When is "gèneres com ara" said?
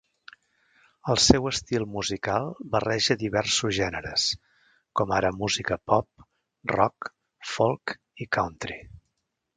3.81-5.33